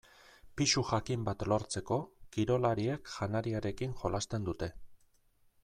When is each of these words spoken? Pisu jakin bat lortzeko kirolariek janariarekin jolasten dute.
Pisu 0.59 0.81
jakin 0.91 1.27
bat 1.27 1.45
lortzeko 1.51 1.97
kirolariek 2.37 3.13
janariarekin 3.17 3.95
jolasten 4.03 4.49
dute. 4.49 4.71